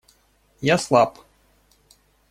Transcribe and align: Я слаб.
Я 0.73 0.79
слаб. 0.79 1.11